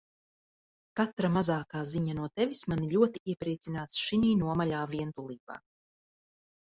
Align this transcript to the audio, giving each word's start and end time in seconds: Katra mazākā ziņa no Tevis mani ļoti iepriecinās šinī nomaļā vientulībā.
Katra 0.99 1.29
mazākā 1.33 1.81
ziņa 1.91 2.15
no 2.19 2.25
Tevis 2.39 2.63
mani 2.73 2.89
ļoti 2.95 3.23
iepriecinās 3.35 4.01
šinī 4.07 4.33
nomaļā 4.43 4.81
vientulībā. 4.95 5.61